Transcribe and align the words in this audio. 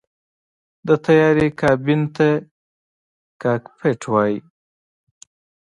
د 0.87 0.89
طیارې 1.05 1.47
کابین 1.61 2.01
ته 2.15 2.27
“کاکپټ” 3.41 3.99
وایي. 4.11 4.39